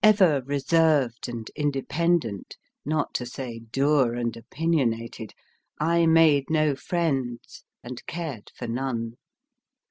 [0.03, 0.49] 286 MY FIRST BOOK
[0.81, 5.35] reserved and independent, not to say dour and opinionated,
[5.79, 9.17] I made no friends, and cared for none.